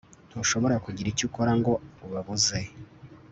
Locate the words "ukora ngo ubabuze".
1.27-2.59